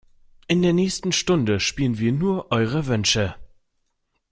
[0.47, 3.35] In der nächsten Stunde spielen wir nur eure Wünsche.